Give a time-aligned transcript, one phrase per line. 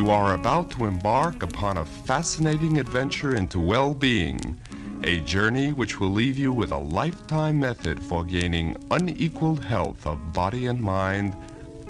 [0.00, 4.58] You are about to embark upon a fascinating adventure into well being,
[5.04, 10.32] a journey which will leave you with a lifetime method for gaining unequaled health of
[10.32, 11.36] body and mind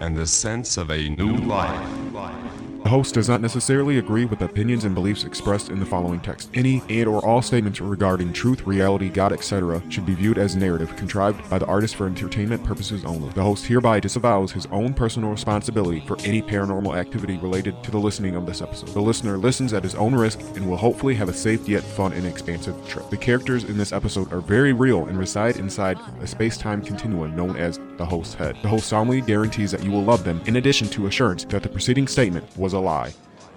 [0.00, 1.88] and the sense of a new life.
[2.12, 2.59] The
[2.90, 6.50] host does not necessarily agree with opinions and beliefs expressed in the following text.
[6.54, 9.82] Any and or all statements regarding truth, reality, God, etc.
[9.88, 13.30] should be viewed as narrative contrived by the artist for entertainment purposes only.
[13.30, 17.98] The host hereby disavows his own personal responsibility for any paranormal activity related to the
[17.98, 18.88] listening of this episode.
[18.88, 22.12] The listener listens at his own risk and will hopefully have a safe yet fun
[22.12, 23.08] and expansive trip.
[23.08, 27.56] The characters in this episode are very real and reside inside a space-time continuum known
[27.56, 28.56] as the host's head.
[28.62, 31.68] The host solemnly guarantees that you will love them in addition to assurance that the
[31.68, 33.12] preceding statement was a lie.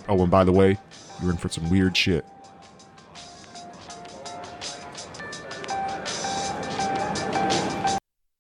[0.08, 0.78] Oh, and by the way,
[1.22, 2.26] you're in for some weird shit.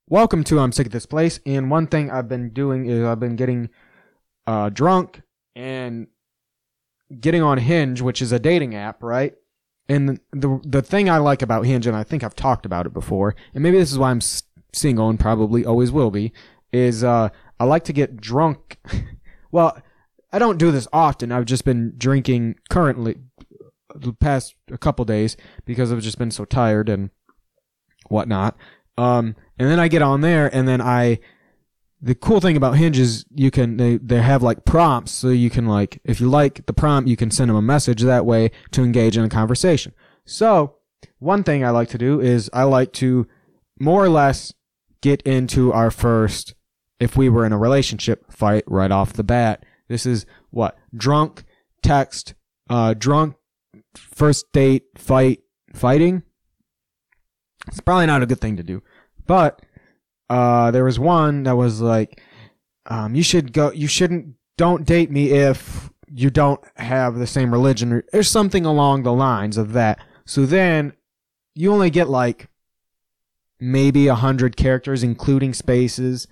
[0.10, 1.40] Welcome to I'm Sick of This Place.
[1.46, 3.70] And one thing I've been doing is I've been getting
[4.46, 5.22] uh, drunk
[5.56, 6.08] and
[7.20, 9.34] getting on Hinge, which is a dating app, right?
[9.90, 12.94] And the, the thing I like about Hinge, and I think I've talked about it
[12.94, 14.22] before, and maybe this is why I'm
[14.72, 16.32] single and probably always will be,
[16.72, 18.78] is uh, I like to get drunk.
[19.52, 19.82] well,
[20.34, 21.32] I don't do this often.
[21.32, 23.18] I've just been drinking currently
[23.96, 27.12] the past a couple days because I've just been so tired and
[28.10, 28.58] whatnot.
[28.98, 31.20] Um, and then I get on there, and then I.
[32.02, 35.50] The cool thing about Hinge is you can they they have like prompts, so you
[35.50, 38.52] can like if you like the prompt, you can send them a message that way
[38.72, 39.94] to engage in a conversation.
[40.26, 40.76] So
[41.20, 43.26] one thing I like to do is I like to
[43.80, 44.54] more or less
[45.00, 46.56] get into our first
[47.00, 49.64] if we were in a relationship fight right off the bat.
[49.94, 51.44] This is what drunk
[51.84, 52.34] text,
[52.68, 53.36] uh, drunk
[53.94, 55.42] first date fight
[55.74, 56.24] fighting.
[57.68, 58.82] It's probably not a good thing to do,
[59.28, 59.62] but
[60.32, 62.20] uh, there was one that was like,
[62.88, 67.52] um, you should go, you shouldn't, don't date me if you don't have the same
[67.52, 70.00] religion or, or something along the lines of that.
[70.26, 70.94] So then
[71.54, 72.50] you only get like
[73.60, 76.28] maybe a hundred characters, including spaces,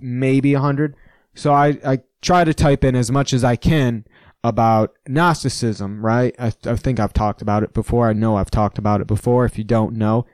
[0.00, 0.96] maybe a hundred.
[1.34, 4.04] So I, I try to type in as much as I can
[4.42, 6.34] about Gnosticism, right?
[6.38, 8.08] I, I think I've talked about it before.
[8.08, 9.44] I know I've talked about it before.
[9.44, 10.26] If you don't know,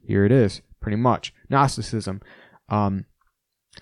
[0.00, 1.32] here it is, pretty much.
[1.48, 2.20] Gnosticism.
[2.68, 3.06] Um,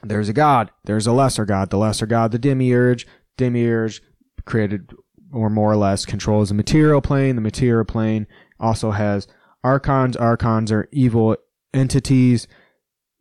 [0.02, 0.70] there's a God.
[0.84, 1.70] There's a lesser God.
[1.70, 3.06] The lesser God, the demiurge.
[3.36, 4.02] Demiurge
[4.44, 4.92] created
[5.32, 7.36] or more or less controls the material plane.
[7.36, 8.26] The material plane
[8.60, 9.26] also has
[9.62, 10.16] archons.
[10.16, 11.36] Archons are evil
[11.72, 12.46] entities,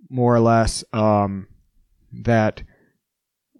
[0.09, 1.47] more or less, um,
[2.11, 2.63] that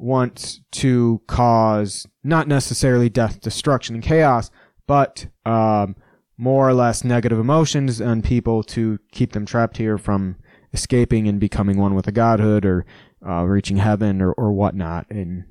[0.04, 4.52] wants to cause not necessarily death, destruction, and chaos,
[4.86, 5.96] but um,
[6.38, 10.36] more or less negative emotions on people to keep them trapped here from
[10.74, 12.86] escaping and becoming one with the godhood or
[13.26, 15.10] uh, reaching heaven or, or whatnot.
[15.10, 15.46] And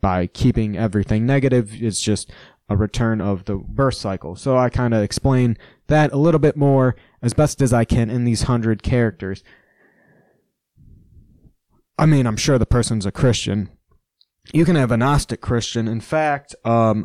[0.00, 2.30] by keeping everything negative, it's just
[2.68, 4.36] a return of the birth cycle.
[4.36, 8.10] So I kind of explain that a little bit more as best as I can
[8.10, 9.42] in these hundred characters.
[11.98, 13.70] I mean, I'm sure the person's a Christian.
[14.52, 15.88] You can have a Gnostic Christian.
[15.88, 17.04] In fact, um,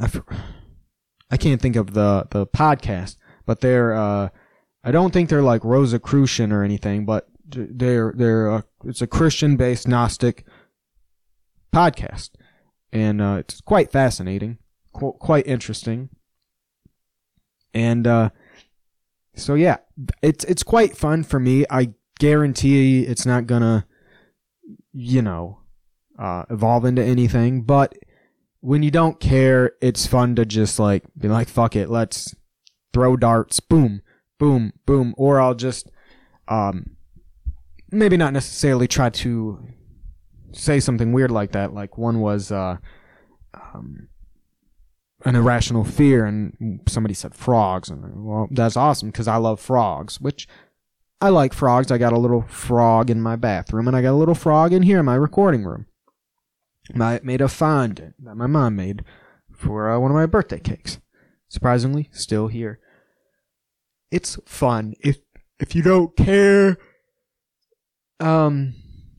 [1.32, 4.30] I, can't think of the, the podcast, but they're, uh,
[4.84, 9.56] I don't think they're like Rosicrucian or anything, but they're, they're, uh, it's a Christian
[9.56, 10.46] based Gnostic
[11.74, 12.32] podcast.
[12.92, 14.58] And, uh, it's quite fascinating,
[14.94, 16.10] qu- quite interesting.
[17.74, 18.30] And, uh,
[19.36, 19.78] so yeah,
[20.22, 21.66] it's, it's quite fun for me.
[21.70, 23.86] I guarantee it's not gonna,
[24.92, 25.60] you know,
[26.20, 27.62] uh, evolve into anything.
[27.62, 27.96] But
[28.60, 32.36] when you don't care, it's fun to just like be like, fuck it, let's
[32.94, 34.02] throw darts, boom,
[34.38, 35.16] boom, boom.
[35.18, 35.90] Or I'll just,
[36.48, 36.98] um,
[37.92, 39.66] maybe not necessarily try to
[40.52, 41.74] say something weird like that.
[41.74, 42.78] Like one was, uh,
[43.54, 44.10] um,
[45.26, 50.22] an irrational fear, and somebody said frogs, and well, that's awesome because I love frogs,
[50.22, 50.48] which
[51.20, 51.92] I like frogs.
[51.92, 54.84] I got a little frog in my bathroom, and I got a little frog in
[54.84, 55.88] here in my recording room.
[56.96, 59.04] I made a fondant that my mom made
[59.56, 61.00] for uh, one of my birthday cakes.
[61.48, 62.80] Surprisingly, still here.
[64.12, 64.94] It's fun.
[65.02, 65.18] If
[65.60, 66.78] if you don't care,
[68.20, 68.74] um,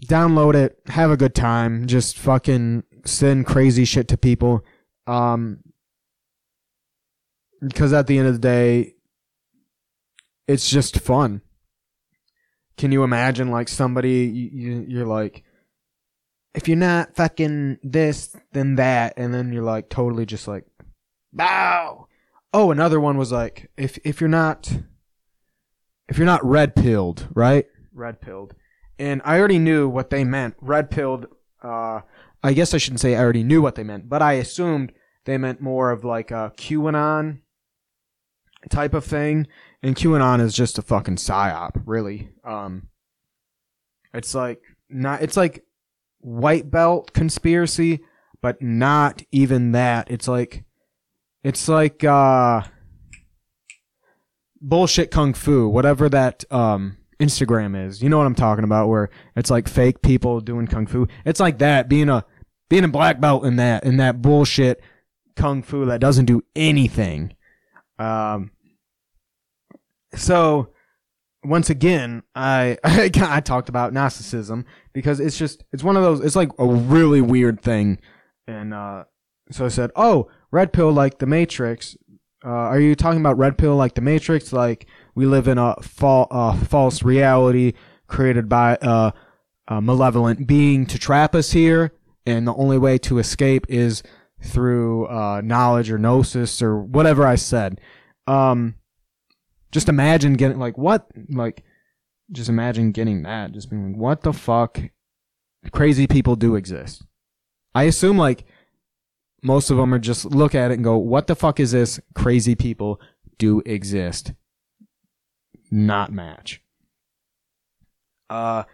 [0.07, 0.79] download it.
[0.87, 1.87] Have a good time.
[1.87, 4.65] Just fucking send crazy shit to people.
[5.07, 5.61] Um,
[7.61, 8.95] because at the end of the day,
[10.49, 11.43] it's just fun.
[12.77, 15.45] Can you imagine like somebody you, you are like,
[16.55, 20.65] if you're not fucking this, then that, and then you're like totally just like,
[21.33, 22.07] bow.
[22.53, 24.73] Oh, another one was like, if if you're not,
[26.09, 27.67] if you're not red pilled, right?
[27.93, 28.55] Red pilled,
[28.99, 30.57] and I already knew what they meant.
[30.61, 31.27] Red pilled.
[31.63, 32.01] Uh,
[32.43, 34.93] I guess I shouldn't say I already knew what they meant, but I assumed
[35.27, 37.41] they meant more of like a QAnon
[38.69, 39.47] type of thing.
[39.83, 42.31] And QAnon is just a fucking psyop, really.
[42.45, 42.89] Um,
[44.13, 45.23] it's like not.
[45.23, 45.65] It's like
[46.21, 48.01] white belt conspiracy,
[48.41, 50.11] but not even that.
[50.11, 50.65] It's like,
[51.43, 52.63] it's like uh,
[54.61, 58.03] bullshit kung fu, whatever that um Instagram is.
[58.03, 61.07] You know what I'm talking about, where it's like fake people doing kung fu.
[61.25, 62.25] It's like that, being a
[62.69, 64.83] being a black belt in that in that bullshit
[65.37, 67.35] kung fu that doesn't do anything.
[67.99, 68.51] Um.
[70.15, 70.71] So
[71.45, 76.21] once again, I, I I talked about Gnosticism because it's just it's one of those.
[76.21, 77.99] It's like a really weird thing,
[78.47, 79.05] and uh,
[79.51, 81.97] so I said, "Oh, red pill like the Matrix."
[82.45, 84.53] Uh, are you talking about red pill like the Matrix?
[84.53, 87.75] Like we live in a fa- uh, false reality
[88.07, 89.13] created by a,
[89.69, 91.93] a malevolent being to trap us here,
[92.27, 94.03] and the only way to escape is
[94.43, 97.81] through uh, knowledge or gnosis or whatever I said.
[98.27, 98.77] Um,
[99.73, 101.63] just imagine getting like what like
[102.33, 104.81] just imagine getting that just being like what the fuck?
[105.73, 107.05] Crazy people do exist.
[107.75, 108.45] I assume like
[109.43, 112.01] most of them are just look at it and go what the fuck is this?
[112.15, 113.01] Crazy people
[113.39, 114.33] do exist.
[115.71, 116.63] Not match.
[118.29, 118.65] Uh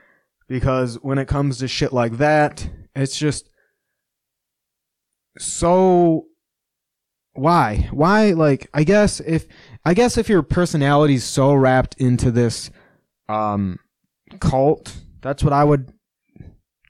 [0.49, 3.51] because when it comes to shit like that it's just
[5.39, 6.27] so
[7.35, 7.89] why?
[7.91, 9.47] Why like i guess if
[9.87, 12.71] i guess if your personality's so wrapped into this
[13.29, 13.79] um
[14.41, 15.93] cult that's what i would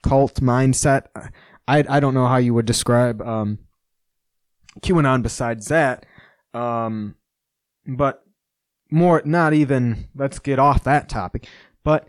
[0.01, 1.07] cult mindset.
[1.67, 3.59] I i don't know how you would describe um
[4.81, 6.05] qanon besides that
[6.53, 7.15] um
[7.85, 8.23] but
[8.89, 11.47] more not even let's get off that topic
[11.83, 12.07] but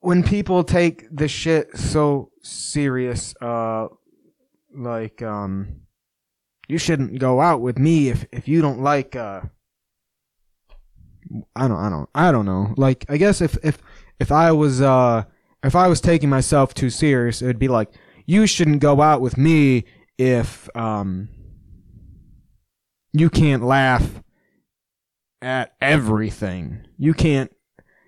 [0.00, 3.88] when people take the shit so serious uh
[4.74, 5.82] like um
[6.70, 9.40] you shouldn't go out with me if if you don't like uh
[11.56, 12.74] I don't I don't I don't know.
[12.76, 13.78] Like I guess if if
[14.18, 15.24] if I was uh
[15.64, 17.90] if I was taking myself too serious, it'd be like
[18.26, 19.84] you shouldn't go out with me
[20.16, 21.28] if um
[23.12, 24.22] you can't laugh
[25.42, 26.86] at everything.
[26.96, 27.52] You can't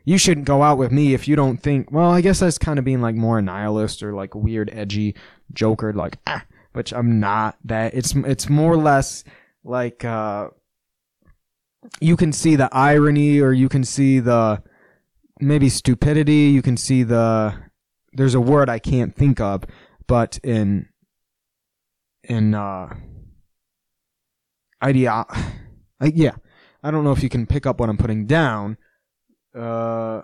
[0.05, 2.79] you shouldn't go out with me if you don't think well, I guess that's kind
[2.79, 5.17] of being like more nihilist or like weird edgy
[5.53, 9.25] joker like ah which I'm not that it's it's more or less
[9.65, 10.49] like uh
[12.01, 14.63] you can see the irony or you can see the
[15.41, 17.55] maybe stupidity you can see the
[18.13, 19.65] there's a word I can't think of
[20.07, 20.89] but in
[22.25, 22.95] in uh
[24.83, 25.25] idea
[26.01, 26.37] like yeah
[26.83, 28.77] I don't know if you can pick up what I'm putting down
[29.55, 30.23] uh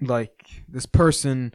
[0.00, 1.52] like this person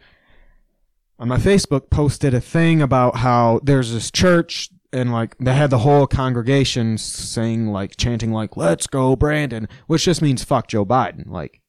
[1.22, 5.70] on my Facebook posted a thing about how there's this church and like they had
[5.70, 10.84] the whole congregation saying like chanting like let's go Brandon which just means fuck Joe
[10.84, 11.28] Biden.
[11.28, 11.62] Like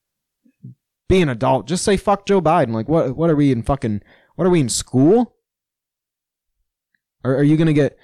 [1.06, 1.66] be an adult.
[1.68, 2.72] Just say fuck Joe Biden.
[2.72, 4.00] Like what what are we in fucking
[4.36, 5.36] what are we in school?
[7.22, 7.98] Or are you going to get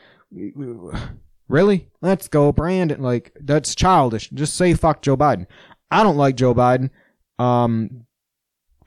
[1.48, 1.88] really?
[2.02, 3.00] Let's go Brandon.
[3.00, 4.28] Like that's childish.
[4.30, 5.46] Just say fuck Joe Biden.
[5.90, 6.90] I don't like Joe Biden.
[7.38, 8.04] Um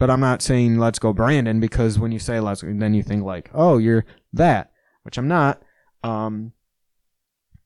[0.02, 3.24] but I'm not saying let's go Brandon because when you say let's then you think
[3.24, 4.04] like, "Oh, you're
[4.34, 4.72] that,"
[5.04, 5.62] which I'm not.
[6.04, 6.54] Um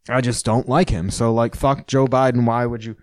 [0.09, 1.09] I just don't like him.
[1.11, 2.97] So like fuck Joe Biden, why would you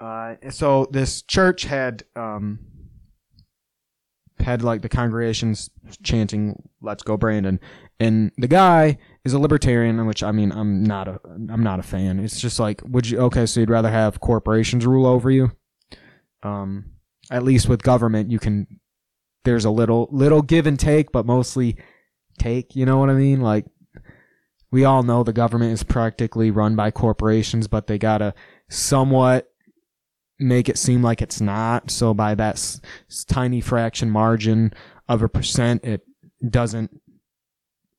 [0.00, 2.60] uh so this church had um
[4.40, 5.68] had like the congregations
[6.02, 7.60] chanting let's go Brandon
[8.00, 11.82] and the guy is a libertarian which I mean I'm not a I'm not a
[11.82, 12.18] fan.
[12.18, 15.52] It's just like would you okay so you'd rather have corporations rule over you?
[16.42, 16.86] Um
[17.32, 18.66] at least with government you can
[19.44, 21.76] there's a little little give and take but mostly
[22.38, 23.40] take you know what i mean?
[23.40, 23.66] Like
[24.70, 28.34] we all know the government is practically run by corporations but they gotta
[28.70, 29.48] somewhat
[30.38, 31.90] make it seem like it's not.
[31.90, 32.80] So by that s-
[33.28, 34.72] tiny fraction margin
[35.08, 36.02] of a percent it
[36.48, 37.00] doesn't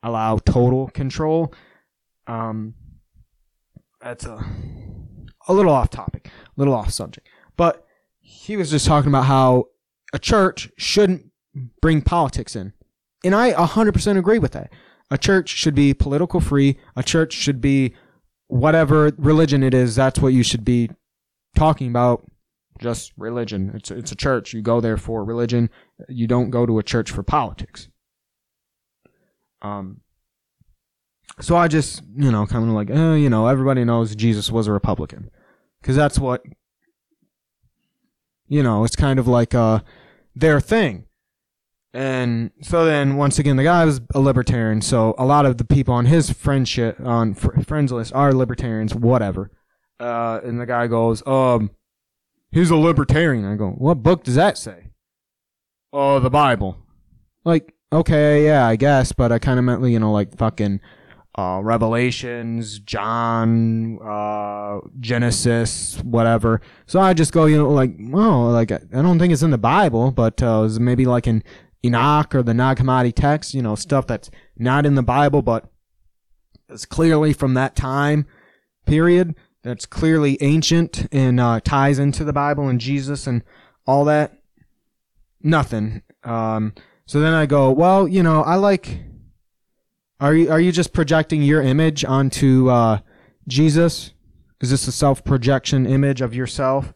[0.02, 1.54] allow total control.
[2.28, 2.76] Um
[4.02, 4.44] that's a
[5.48, 7.28] a little off topic a little off subject.
[7.56, 7.83] But
[8.24, 9.66] he was just talking about how
[10.14, 11.30] a church shouldn't
[11.82, 12.74] bring politics in.
[13.24, 14.72] And I 100% agree with that.
[15.12, 16.80] A church should be political free.
[16.96, 17.94] A church should be
[18.48, 20.90] whatever religion it is, that's what you should be
[21.56, 22.26] talking about.
[22.80, 23.72] Just religion.
[23.76, 24.54] It's, it's a church.
[24.54, 25.70] You go there for religion.
[26.10, 27.88] You don't go to a church for politics.
[29.62, 30.02] Um,
[31.40, 34.68] so I just, you know, kind of like, eh, you know, everybody knows Jesus was
[34.68, 35.30] a Republican.
[35.82, 36.44] Because that's what
[38.48, 39.80] you know, it's kind of like uh,
[40.36, 41.06] their thing.
[41.94, 44.82] And so then, once again, the guy was a libertarian.
[44.82, 48.96] So a lot of the people on his friendship on fr- friends list are libertarians.
[48.96, 49.52] Whatever.
[50.00, 51.70] Uh, and the guy goes, um,
[52.52, 53.46] he's a libertarian.
[53.46, 54.90] I go, what book does that say?
[55.92, 56.78] Oh, the Bible.
[57.46, 60.80] Like, okay, yeah, I guess, but I kind of meant, you know, like fucking
[61.36, 66.62] uh, Revelations, John, uh, Genesis, whatever.
[66.86, 69.58] So I just go, you know, like, well, like I don't think it's in the
[69.58, 71.44] Bible, but uh, maybe like in
[71.84, 75.66] Enoch or the Nag Hammadi text, you know, stuff that's not in the Bible, but
[76.70, 78.28] it's clearly from that time
[78.86, 79.36] period.
[79.64, 83.44] That's clearly ancient and uh, ties into the Bible and Jesus and
[83.88, 84.38] all that.
[85.42, 86.04] Nothing.
[86.24, 86.74] Um,
[87.06, 89.00] so then I go, well, you know, I like.
[90.24, 93.00] Are you are you just projecting your image onto uh,
[93.46, 94.14] Jesus?
[94.62, 96.94] Is this a self projection image of yourself?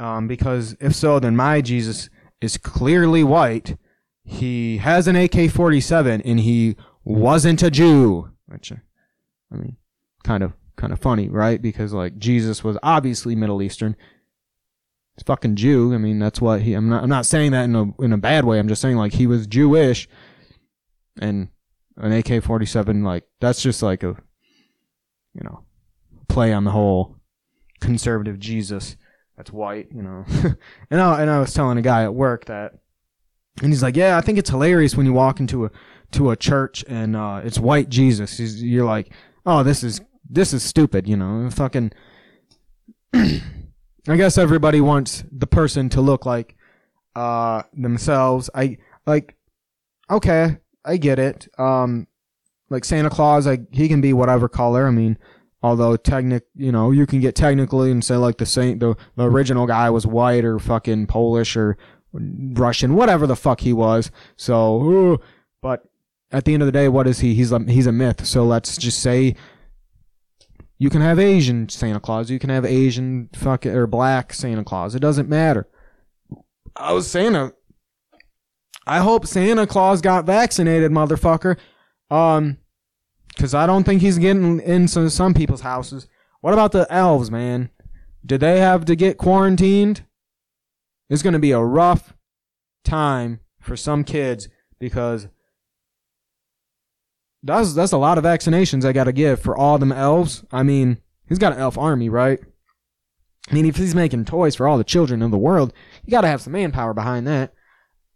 [0.00, 3.78] Um, because if so, then my Jesus is clearly white.
[4.24, 8.32] He has an AK forty seven, and he wasn't a Jew.
[8.46, 8.76] Which, uh,
[9.52, 9.76] I mean,
[10.24, 11.62] kind of kind of funny, right?
[11.62, 13.94] Because like Jesus was obviously Middle Eastern
[15.16, 15.94] He's fucking Jew.
[15.94, 16.74] I mean, that's what he.
[16.74, 17.04] I'm not.
[17.04, 18.58] I'm not saying that in a in a bad way.
[18.58, 20.08] I'm just saying like he was Jewish,
[21.20, 21.46] and
[21.96, 24.16] an AK-47 like that's just like a,
[25.34, 25.64] you know,
[26.28, 27.16] play on the whole
[27.80, 28.96] conservative Jesus
[29.36, 29.88] that's white.
[29.94, 30.24] You know,
[30.90, 32.72] and I and I was telling a guy at work that,
[33.62, 35.70] and he's like, yeah, I think it's hilarious when you walk into a
[36.12, 38.38] to a church and uh, it's white Jesus.
[38.38, 39.12] He's, you're like,
[39.44, 41.08] oh, this is this is stupid.
[41.08, 41.92] You know, fucking.
[44.08, 46.56] I guess everybody wants the person to look like
[47.16, 48.50] uh themselves.
[48.54, 49.36] I like
[50.10, 51.48] okay, I get it.
[51.58, 52.06] Um
[52.70, 54.86] like Santa Claus, like he can be whatever color.
[54.86, 55.18] I mean,
[55.62, 59.24] although technic, you know, you can get technically and say like the saint the, the
[59.24, 61.76] original guy was white or fucking Polish or
[62.12, 64.10] Russian, whatever the fuck he was.
[64.36, 65.16] So, uh,
[65.60, 65.84] but
[66.30, 67.34] at the end of the day, what is he?
[67.34, 68.26] He's a, he's a myth.
[68.26, 69.36] So let's just say
[70.78, 72.30] you can have Asian Santa Claus.
[72.30, 74.94] You can have Asian fuck or black Santa Claus.
[74.94, 75.68] It doesn't matter.
[76.74, 77.52] I was Santa.
[78.86, 81.56] I hope Santa Claus got vaccinated, motherfucker.
[82.10, 82.58] Um,
[83.38, 86.06] cause I don't think he's getting into some people's houses.
[86.40, 87.70] What about the elves, man?
[88.24, 90.02] Did they have to get quarantined?
[91.08, 92.14] It's gonna be a rough
[92.84, 95.28] time for some kids because
[97.42, 100.44] that's that's a lot of vaccinations I got to give for all them elves.
[100.50, 102.40] I mean, he's got an elf army, right?
[103.50, 105.72] I mean, if he's making toys for all the children of the world,
[106.04, 107.54] you got to have some manpower behind that.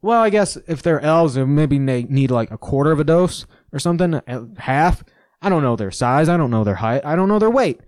[0.02, 3.46] Well, I guess if they're elves, maybe they need like a quarter of a dose
[3.72, 4.20] or something,
[4.58, 5.04] half.
[5.42, 6.28] I don't know their size.
[6.28, 7.04] I don't know their height.
[7.04, 7.80] I don't know their weight.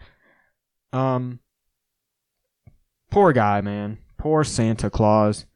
[0.92, 1.40] Um,
[3.10, 3.98] poor guy, man.
[4.18, 5.46] Poor Santa Claus.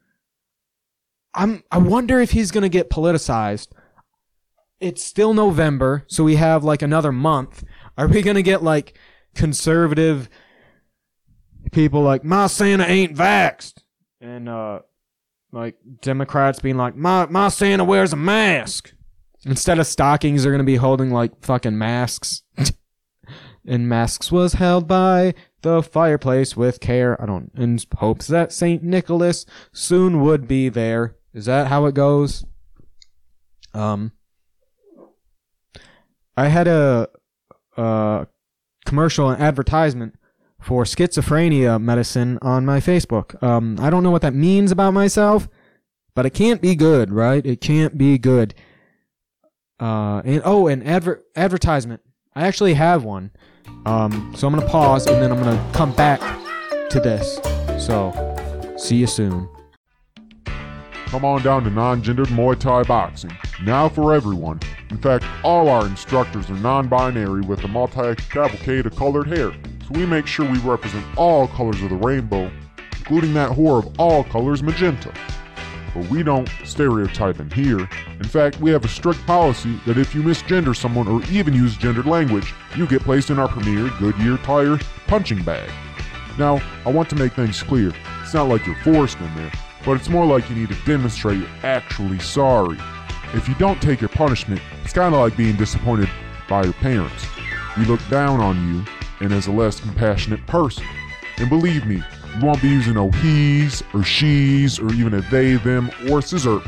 [1.33, 1.63] I'm.
[1.71, 3.67] I wonder if he's gonna get politicized
[4.79, 7.63] it's still November, so we have like another month.
[7.97, 8.97] Are we gonna get like
[9.35, 10.29] conservative
[11.71, 13.83] people like my Santa ain't vaxxed,
[14.21, 14.79] and uh,
[15.51, 18.93] like Democrats being like my my Santa wears a mask
[19.45, 20.43] instead of stockings?
[20.43, 22.43] They're gonna be holding like fucking masks,
[23.65, 27.21] and masks was held by the fireplace with care.
[27.21, 31.15] I don't in hopes that Saint Nicholas soon would be there.
[31.33, 32.45] Is that how it goes?
[33.73, 34.11] Um.
[36.37, 37.09] I had a,
[37.77, 38.27] a
[38.85, 40.16] commercial and advertisement
[40.59, 43.41] for schizophrenia medicine on my Facebook.
[43.41, 45.47] Um, I don't know what that means about myself,
[46.15, 47.45] but it can't be good, right?
[47.45, 48.53] It can't be good.
[49.79, 52.01] Uh, and oh, an adver- advertisement.
[52.35, 53.31] I actually have one.
[53.85, 56.19] Um, so I'm gonna pause and then I'm gonna come back
[56.89, 57.39] to this.
[57.83, 59.47] So, see you soon.
[61.07, 63.31] Come on down to non gendered Muay Thai boxing.
[63.63, 64.59] Now for everyone.
[64.89, 69.51] In fact, all our instructors are non binary with a multi cavalcade of colored hair,
[69.87, 72.51] so we make sure we represent all colors of the rainbow,
[72.97, 75.13] including that whore of all colors, magenta.
[75.93, 77.79] But we don't stereotype in here.
[78.19, 81.77] In fact, we have a strict policy that if you misgender someone or even use
[81.77, 84.77] gendered language, you get placed in our premier Goodyear tire
[85.07, 85.71] punching bag.
[86.37, 87.93] Now, I want to make things clear.
[88.21, 89.51] It's not like you're forced in there
[89.87, 92.77] but it's more like you need to demonstrate you're actually sorry.
[93.33, 96.09] If you don't take your punishment, it's kind of like being disappointed
[96.49, 97.25] by your parents.
[97.77, 100.85] We look down on you and as a less compassionate person.
[101.37, 102.03] And believe me,
[102.35, 106.61] you won't be using no he's or she's or even a they, them, or scissor.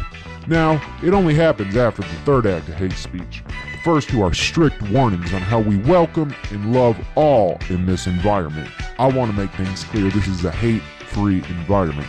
[0.48, 3.44] Now, it only happens after the third act of hate speech.
[3.48, 8.08] The first two are strict warnings on how we welcome and love all in this
[8.08, 8.70] environment.
[8.98, 12.08] I want to make things clear this is a hate free environment.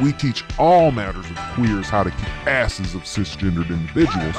[0.00, 4.36] we teach all matters of queers how to kick asses of cisgendered individuals.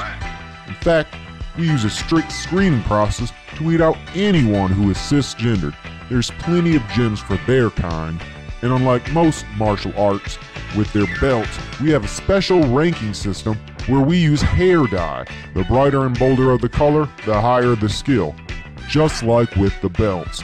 [0.66, 1.14] In fact,
[1.60, 5.76] we use a strict screening process to weed out anyone who is cisgendered.
[6.08, 8.18] There's plenty of gyms for their kind,
[8.62, 10.38] and unlike most martial arts
[10.74, 15.26] with their belts, we have a special ranking system where we use hair dye.
[15.52, 18.34] The brighter and bolder of the color, the higher the skill.
[18.88, 20.42] Just like with the belts.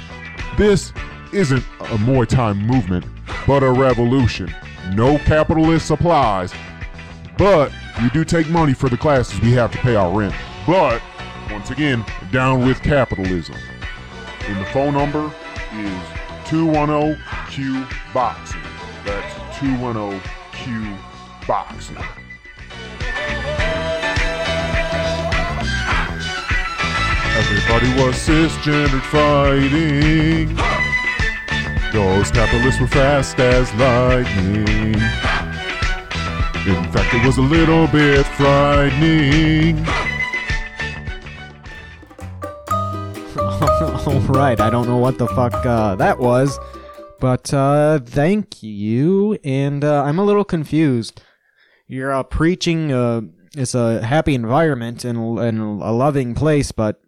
[0.58, 0.92] This
[1.32, 3.06] isn't a Muay Thai movement,
[3.46, 4.54] but a revolution.
[4.92, 6.52] No capitalist supplies,
[7.38, 10.34] but we do take money for the classes we have to pay our rent.
[10.66, 11.00] But,
[11.48, 13.54] once again, down with capitalism.
[14.48, 15.32] And the phone number
[15.72, 16.02] is
[16.46, 18.60] 210Q Boxing.
[19.04, 20.98] That's 210Q
[21.46, 21.96] Boxing.
[27.38, 30.56] Everybody was cisgendered fighting.
[31.92, 34.94] Those capitalists were fast as lightning.
[36.66, 39.86] In fact, it was a little bit frightening.
[44.06, 46.58] All right, I don't know what the fuck uh, that was,
[47.20, 49.38] but uh, thank you.
[49.44, 51.20] And uh, I'm a little confused.
[51.86, 53.20] You're uh, preaching uh,
[53.56, 57.00] it's a happy environment and, and a loving place, but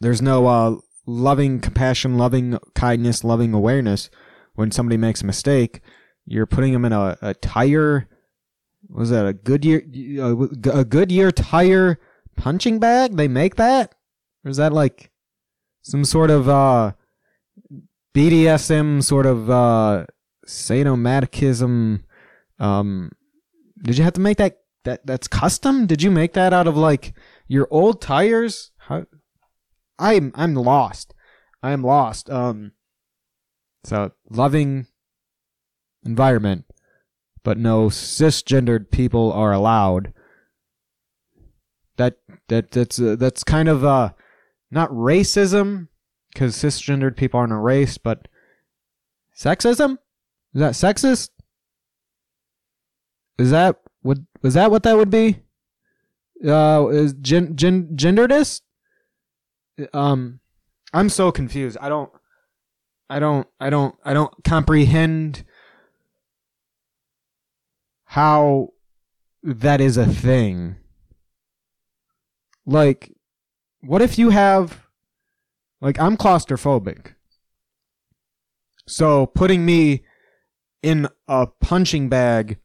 [0.00, 4.08] there's no uh, loving compassion, loving kindness, loving awareness
[4.54, 5.80] when somebody makes a mistake.
[6.24, 8.08] You're putting them in a, a tire.
[8.88, 9.82] Was that a Goodyear
[10.72, 12.00] a Goodyear tire
[12.36, 13.16] punching bag?
[13.16, 13.94] They make that,
[14.46, 15.10] or is that like
[15.82, 16.92] some sort of uh,
[18.14, 20.06] BDSM sort of uh,
[20.46, 22.04] sadomasochism?
[22.60, 23.10] Um,
[23.82, 25.86] did you have to make that that that's custom?
[25.86, 27.12] Did you make that out of like
[27.48, 28.70] your old tires?
[28.78, 29.06] How,
[29.98, 31.12] I'm I'm lost.
[31.60, 32.30] I am lost.
[32.30, 32.70] Um,
[33.82, 34.86] so loving
[36.04, 36.66] environment,
[37.42, 40.14] but no cisgendered people are allowed.
[41.96, 44.10] That that that's uh, that's kind of uh
[44.70, 45.88] not racism
[46.32, 48.28] because cisgendered people aren't a race, but
[49.36, 49.98] sexism.
[50.54, 51.30] Is that sexist?
[53.38, 55.40] Is that would was that what that would be?
[56.44, 58.60] Uh, is gen, gen genderedist?
[59.92, 60.40] Um,
[60.92, 61.78] I'm so confused.
[61.80, 62.10] I don't,
[63.08, 65.44] I don't, I don't, I don't comprehend
[68.04, 68.70] how
[69.42, 70.76] that is a thing.
[72.64, 73.15] Like,
[73.80, 74.86] what if you have,
[75.80, 77.14] like, I'm claustrophobic.
[78.86, 80.04] So putting me
[80.82, 82.58] in a punching bag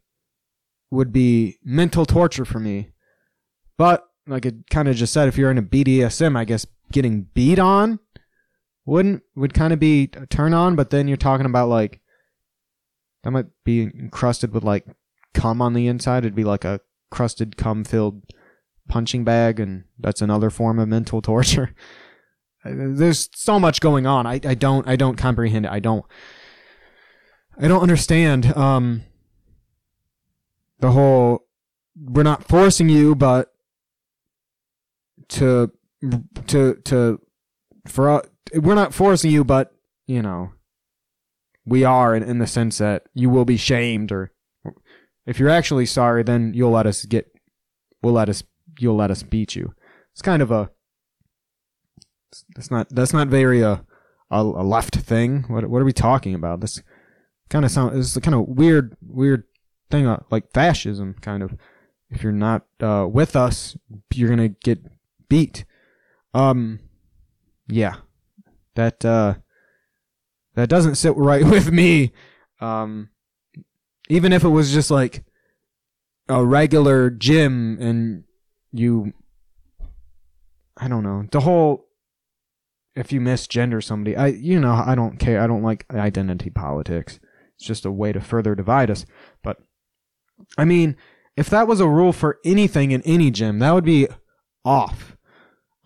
[0.91, 2.89] would be mental torture for me.
[3.77, 7.23] But, like it kind of just said, if you're in a BDSM, I guess getting
[7.33, 7.99] beat on
[8.85, 12.01] wouldn't would kind of be a turn on, but then you're talking about like
[13.23, 14.85] that might be encrusted with like
[15.33, 16.19] cum on the inside.
[16.19, 18.23] It'd be like a crusted cum filled
[18.91, 21.73] punching bag, and that's another form of mental torture.
[22.63, 24.27] There's so much going on.
[24.27, 25.71] I, I don't I don't comprehend it.
[25.71, 26.05] I don't
[27.59, 29.03] I don't understand um
[30.79, 31.47] the whole
[31.95, 33.51] we're not forcing you, but
[35.29, 35.71] to
[36.47, 37.19] to to
[37.87, 38.21] for uh,
[38.53, 39.73] we're not forcing you, but
[40.05, 40.51] you know,
[41.65, 44.31] we are in, in the sense that you will be shamed, or
[45.25, 47.31] if you're actually sorry, then you'll let us get,
[48.01, 48.43] we'll let us,
[48.81, 49.73] you'll let us beat you.
[50.11, 50.71] It's kind of a,
[52.55, 53.77] that's not that's not very uh,
[54.29, 55.43] a a left thing.
[55.47, 56.61] What what are we talking about?
[56.61, 56.81] This
[57.49, 59.43] kind of sound is the kind of weird weird
[59.89, 61.55] thing uh, like fascism kind of.
[62.09, 63.77] If you're not uh, with us,
[64.13, 64.79] you're gonna get
[65.29, 65.63] beat.
[66.33, 66.79] Um,
[67.67, 67.95] yeah,
[68.75, 69.35] that uh,
[70.55, 72.11] that doesn't sit right with me.
[72.59, 73.09] Um,
[74.09, 75.23] even if it was just like
[76.27, 78.23] a regular gym and
[78.71, 79.13] you,
[80.77, 81.87] I don't know, the whole
[82.95, 85.41] if you misgender somebody, I you know I don't care.
[85.41, 87.19] I don't like identity politics.
[87.55, 89.05] It's just a way to further divide us.
[89.43, 89.57] But
[90.57, 90.97] I mean,
[91.37, 94.07] if that was a rule for anything in any gym, that would be
[94.65, 95.15] off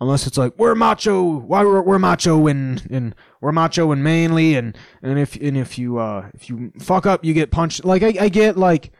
[0.00, 4.54] unless it's like we're macho why we're, we're macho and and we're macho and manly
[4.54, 8.02] and and if and if you uh if you fuck up you get punched like
[8.02, 8.92] i, I get like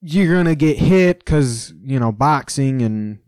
[0.00, 3.18] you're gonna get hit because you know boxing and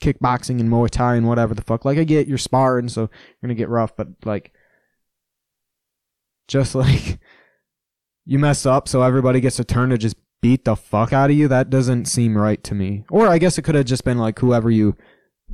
[0.00, 3.08] kickboxing and muay thai and whatever the fuck like i get you're sparring so you're
[3.42, 4.52] gonna get rough but like
[6.48, 7.18] just like
[8.24, 11.36] you mess up so everybody gets a turn to just beat the fuck out of
[11.36, 14.18] you that doesn't seem right to me or i guess it could have just been
[14.18, 14.96] like whoever you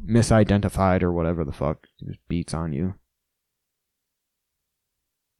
[0.07, 2.94] misidentified or whatever the fuck just beats on you.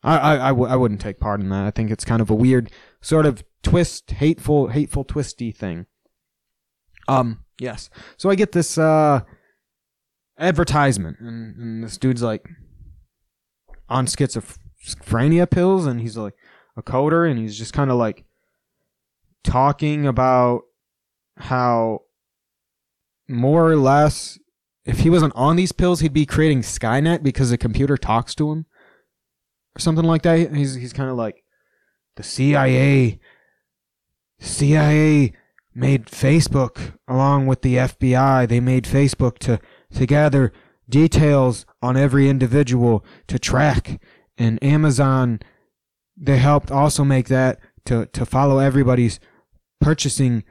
[0.03, 1.65] I, I, I, w- I wouldn't take part in that.
[1.65, 5.87] I think it's kind of a weird sort of twist, hateful, hateful, twisty thing.
[7.07, 7.91] Um, yes.
[8.17, 9.21] So I get this uh
[10.39, 12.49] advertisement, and, and this dude's like
[13.89, 16.35] on schizophrenia pills, and he's like
[16.77, 18.25] a coder, and he's just kind of like
[19.43, 20.63] talking about
[21.39, 22.03] how
[23.29, 24.39] more or less
[24.85, 28.51] if he wasn't on these pills he'd be creating skynet because the computer talks to
[28.51, 28.67] him
[29.77, 31.45] or something like that he's he's kind of like
[32.17, 33.21] the CIA
[34.41, 35.33] CIA
[35.75, 39.61] made Facebook along with the FBI they made Facebook to
[39.93, 40.53] to gather
[40.89, 44.01] details on every individual to track.
[44.37, 45.41] And Amazon
[46.17, 49.21] they helped also make that to to follow everybody's
[49.81, 50.45] purchasing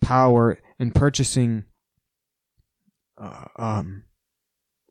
[0.00, 1.64] power and purchasing
[3.18, 4.04] uh, um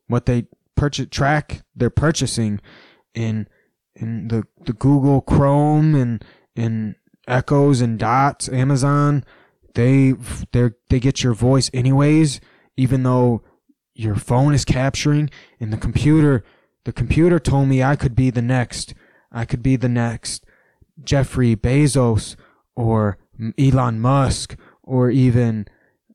[0.08, 2.60] what they purchase track their purchasing
[3.14, 3.46] in
[3.94, 6.24] in the the Google Chrome and
[6.56, 9.24] and Echoes and Dots Amazon
[9.74, 10.14] they
[10.52, 12.40] they they get your voice anyways
[12.76, 13.42] even though
[13.94, 16.44] your phone is capturing and the computer
[16.84, 18.94] the computer told me I could be the next
[19.32, 20.44] I could be the next
[21.02, 22.36] Jeffrey Bezos
[22.76, 23.18] or
[23.58, 25.66] Elon Musk or even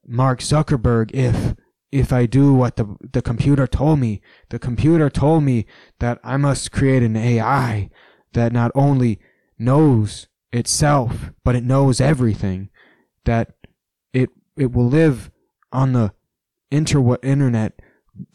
[0.07, 1.55] Mark Zuckerberg if
[1.91, 4.21] if I do what the the computer told me.
[4.49, 5.65] The computer told me
[5.99, 7.89] that I must create an AI
[8.33, 9.19] that not only
[9.57, 12.69] knows itself, but it knows everything.
[13.25, 13.53] That
[14.13, 15.31] it it will live
[15.71, 16.13] on the
[16.71, 17.79] inter internet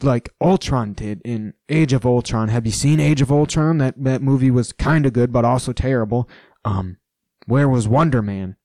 [0.01, 2.49] like Ultron did in Age of Ultron.
[2.49, 3.77] Have you seen Age of Ultron?
[3.79, 6.29] That that movie was kind of good, but also terrible.
[6.63, 6.97] Um,
[7.45, 8.55] where was Wonder Man?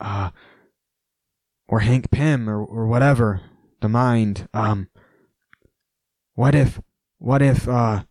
[0.00, 0.30] uh,
[1.66, 3.42] or Hank Pym or, or whatever,
[3.80, 4.48] the mind.
[4.54, 4.88] Um,
[6.34, 6.80] what if,
[7.18, 8.04] what if, uh,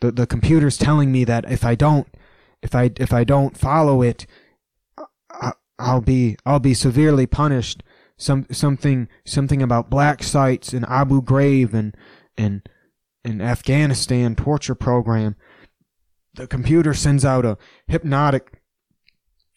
[0.00, 2.06] the, the computer's telling me that if I don't,
[2.64, 4.26] if I, if I don't follow it,
[5.30, 7.84] I, I'll be, I'll be severely punished.
[8.16, 11.96] Some, something, something about black sites in Abu Ghraib and,
[12.36, 12.68] and,
[13.24, 15.36] in Afghanistan torture program.
[16.34, 18.60] The computer sends out a hypnotic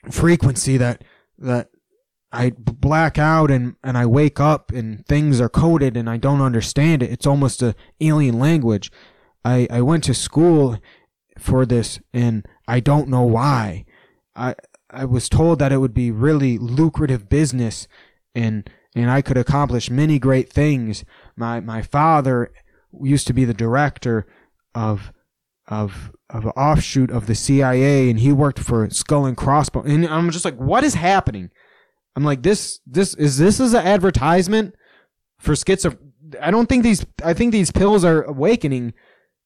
[0.09, 1.03] frequency that
[1.37, 1.69] that
[2.31, 6.41] I black out and, and I wake up and things are coded and I don't
[6.41, 7.11] understand it.
[7.11, 8.91] It's almost a alien language.
[9.45, 10.77] I, I went to school
[11.37, 13.85] for this and I don't know why.
[14.35, 14.55] I
[14.89, 17.87] I was told that it would be really lucrative business
[18.33, 21.05] and and I could accomplish many great things.
[21.35, 22.51] My my father
[23.01, 24.25] used to be the director
[24.73, 25.11] of
[25.67, 29.91] of of an offshoot of the CIA, and he worked for Skull and Crossbones.
[29.91, 31.49] And I'm just like, what is happening?
[32.15, 34.75] I'm like, this this is this is an advertisement
[35.39, 35.97] for schizo.
[36.41, 37.05] I don't think these.
[37.23, 38.93] I think these pills are awakening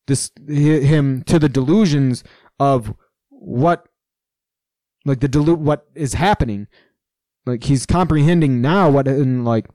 [0.08, 2.24] this him to the delusions
[2.60, 2.94] of
[3.42, 3.88] what
[5.06, 6.68] like the delu- what is happening.
[7.46, 9.68] Like he's comprehending now what and like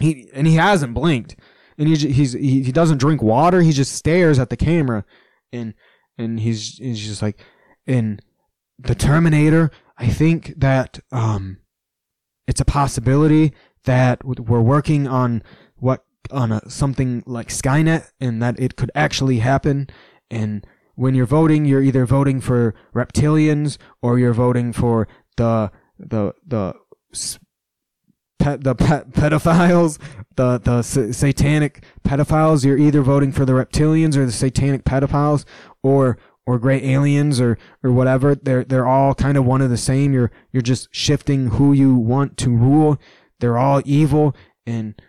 [0.00, 1.36] he and he hasn't blinked
[1.76, 3.60] and he he's he, he doesn't drink water.
[3.60, 5.04] He just stares at the camera
[5.52, 5.74] and
[6.16, 7.40] and he's he's just like
[7.86, 8.20] in
[8.78, 9.70] the Terminator.
[9.96, 11.58] I think that um,
[12.46, 13.52] it's a possibility
[13.84, 15.42] that we're working on
[15.76, 19.88] what on a, something like Skynet, and that it could actually happen.
[20.30, 20.66] And
[20.98, 25.06] when you're voting, you're either voting for reptilians or you're voting for
[25.36, 26.74] the the the
[28.40, 30.00] pet, the pet, pedophiles,
[30.34, 32.64] the the satanic pedophiles.
[32.64, 35.44] You're either voting for the reptilians or the satanic pedophiles,
[35.84, 38.34] or or great aliens or or whatever.
[38.34, 40.12] They're they're all kind of one of the same.
[40.12, 42.98] You're you're just shifting who you want to rule.
[43.38, 44.34] They're all evil
[44.66, 45.00] and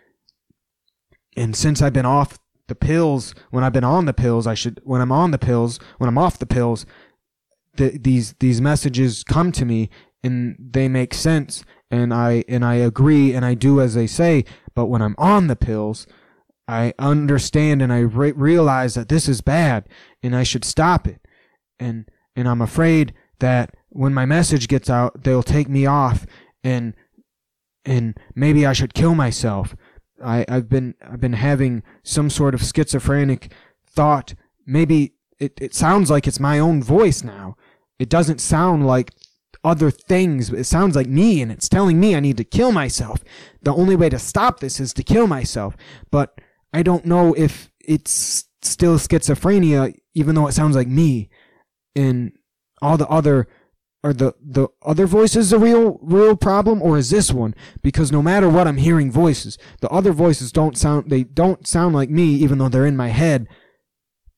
[1.36, 2.38] and since I've been off
[2.70, 5.78] the pills, when I've been on the pills, I should when I'm on the pills,
[5.98, 6.86] when I'm off the pills,
[7.74, 9.90] the, these these messages come to me
[10.22, 14.44] and they make sense and I and I agree and I do as they say.
[14.74, 16.06] But when I'm on the pills,
[16.66, 19.88] I understand and I re- realize that this is bad
[20.22, 21.20] and I should stop it.
[21.78, 26.26] And and I'm afraid that when my message gets out, they'll take me off
[26.62, 26.94] and
[27.84, 29.74] and maybe I should kill myself.
[30.22, 33.52] I, I've been I've been having some sort of schizophrenic
[33.86, 34.34] thought.
[34.66, 37.56] Maybe it, it sounds like it's my own voice now.
[37.98, 39.12] It doesn't sound like
[39.64, 40.50] other things.
[40.50, 43.22] It sounds like me and it's telling me I need to kill myself.
[43.62, 45.76] The only way to stop this is to kill myself.
[46.10, 46.40] But
[46.72, 51.30] I don't know if it's still schizophrenia, even though it sounds like me.
[51.96, 52.32] And
[52.80, 53.48] all the other
[54.02, 57.54] are the the other voices a real real problem or is this one?
[57.82, 59.58] Because no matter what i'm hearing voices.
[59.80, 63.08] The other voices don't sound they don't sound like me even though they're in my
[63.08, 63.46] head.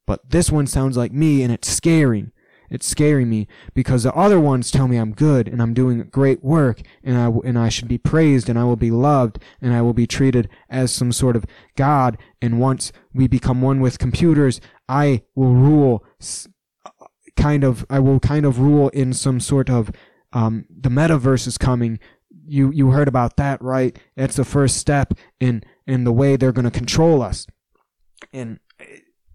[0.06, 2.32] But this one sounds like me and it's scaring.
[2.70, 6.42] It's scaring me because the other ones tell me I'm good and I'm doing great
[6.42, 9.82] work and I and I should be praised and I will be loved and I
[9.82, 11.44] will be treated as some sort of
[11.76, 12.18] god.
[12.40, 16.04] And once we become one with computers I will rule
[17.36, 19.90] kind of I will kind of rule in some sort of
[20.32, 21.98] um, the metaverse is coming
[22.44, 26.52] you you heard about that right it's the first step in in the way they're
[26.52, 27.46] going to control us
[28.32, 28.58] and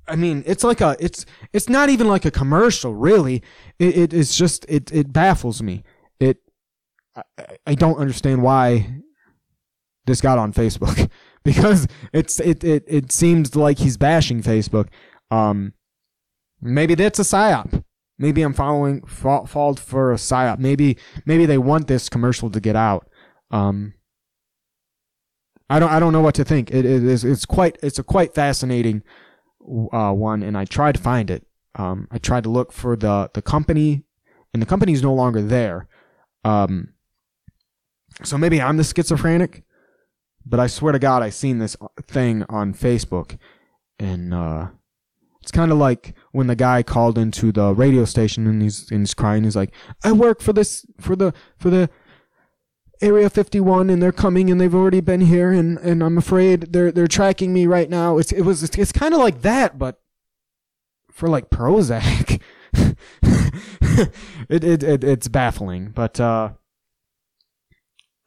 [0.08, 3.44] I mean, it's like a, it's, it's not even like a commercial, really.
[3.78, 5.84] It, it it's just, it, it baffles me.
[6.20, 6.38] It,
[7.16, 7.24] I,
[7.68, 9.02] I don't understand why
[10.06, 11.10] this got on Facebook
[11.44, 14.88] because it's, it, it, it seems like he's bashing Facebook.
[15.30, 15.74] Um,
[16.62, 17.84] maybe that's a psyop.
[18.20, 20.60] Maybe I'm following, fall, for a psyop.
[20.60, 23.10] Maybe, maybe they want this commercial to get out.
[23.52, 23.94] Um,
[25.70, 26.72] I don't, I don't know what to think.
[26.72, 29.04] It, it is, it's quite, it's a quite fascinating,
[29.92, 31.46] uh, one, and I tried to find it.
[31.76, 34.04] Um, I tried to look for the the company,
[34.52, 35.88] and the company is no longer there.
[36.44, 36.94] Um,
[38.24, 39.64] so maybe I'm the schizophrenic,
[40.44, 41.76] but I swear to God, I seen this
[42.08, 43.38] thing on Facebook,
[44.00, 44.70] and uh,
[45.48, 49.00] it's kind of like when the guy called into the radio station and he's and
[49.00, 49.46] he's crying.
[49.46, 51.90] He's like, "I work for this for the for the."
[53.00, 56.92] Area 51 and they're coming and they've already been here and, and I'm afraid they're
[56.92, 58.18] they're tracking me right now.
[58.18, 60.02] It's it was it's, it's kind of like that but
[61.12, 62.42] for like Prozac.
[62.74, 66.54] it, it it it's baffling, but uh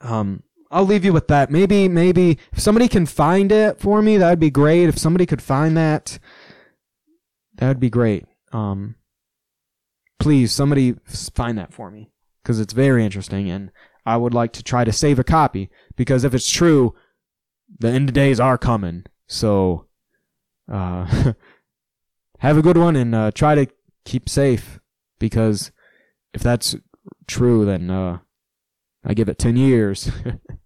[0.03, 1.51] um I'll leave you with that.
[1.51, 4.89] Maybe maybe if somebody can find it for me, that'd be great.
[4.89, 6.21] If somebody could find that,
[7.61, 8.27] that'd be great.
[8.53, 8.97] Um
[10.19, 10.97] please somebody
[11.35, 12.11] find that for me
[12.43, 13.71] because it's very interesting and
[14.05, 16.95] I would like to try to save a copy because if it's true,
[17.79, 19.05] the end of days are coming.
[19.27, 19.87] So,
[20.71, 21.33] uh,
[22.39, 23.67] have a good one and uh, try to
[24.05, 24.81] keep safe
[25.19, 25.71] because
[26.33, 26.75] if that's
[27.27, 28.19] true, then uh,
[29.05, 30.11] I give it 10 years.